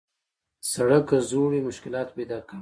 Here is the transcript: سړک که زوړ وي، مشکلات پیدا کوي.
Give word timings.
سړک 0.71 1.03
که 1.09 1.17
زوړ 1.29 1.49
وي، 1.51 1.61
مشکلات 1.69 2.07
پیدا 2.17 2.37
کوي. 2.47 2.59